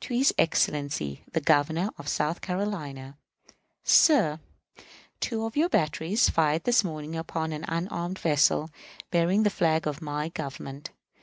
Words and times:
To 0.00 0.14
his 0.14 0.32
Excellency 0.38 1.24
the 1.30 1.42
Governor 1.42 1.90
of 1.98 2.08
South 2.08 2.40
Carolina._ 2.40 3.16
Sir: 3.84 4.40
Two 5.20 5.44
of 5.44 5.58
your 5.58 5.68
batteries 5.68 6.30
fired 6.30 6.64
this 6.64 6.82
morning 6.82 7.14
upon 7.14 7.52
an 7.52 7.66
unarmed 7.68 8.18
vessel 8.18 8.70
bearing 9.10 9.42
the 9.42 9.50
flag 9.50 9.86
of 9.86 10.00
my 10.00 10.30
Government. 10.30 10.88